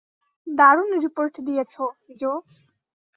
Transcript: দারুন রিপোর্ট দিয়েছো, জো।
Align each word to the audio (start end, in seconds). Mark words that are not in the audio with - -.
দারুন 0.47 0.89
রিপোর্ট 1.03 1.33
দিয়েছো, 1.47 1.83
জো। 2.19 2.31